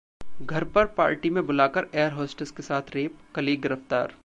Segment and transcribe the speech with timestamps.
[0.41, 4.15] घर पर पार्टी में बुलाकर एयर होस्टेस के साथ रेप, कलीग गिरफ्तार